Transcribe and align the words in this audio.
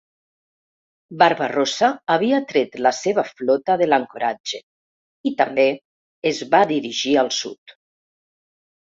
Barba-rossa 1.23 1.89
havia 2.13 2.39
tret 2.53 2.79
la 2.87 2.93
seva 3.01 3.27
flota 3.29 3.77
de 3.83 3.91
l'ancoratge 3.91 4.63
i, 5.33 5.37
també, 5.45 5.69
es 6.35 6.45
va 6.57 6.67
dirigir 6.77 7.17
al 7.27 7.35
sud. 7.43 7.81